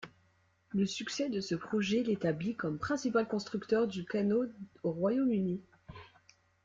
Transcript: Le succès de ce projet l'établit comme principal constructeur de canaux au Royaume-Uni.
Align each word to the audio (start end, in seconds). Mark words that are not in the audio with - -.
Le 0.69 0.87
succès 0.87 1.29
de 1.29 1.39
ce 1.41 1.53
projet 1.53 2.01
l'établit 2.01 2.55
comme 2.55 2.79
principal 2.79 3.27
constructeur 3.27 3.87
de 3.87 4.01
canaux 4.01 4.45
au 4.81 4.89
Royaume-Uni. 4.93 5.61